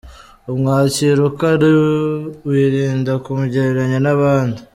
Umwakira 0.51 1.19
uko 1.27 1.41
ari 1.53 1.69
wirinda 2.49 3.11
kumugereranya 3.23 3.99
n’abandi. 4.05 4.59